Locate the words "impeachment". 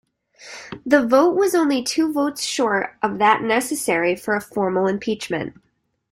4.87-5.53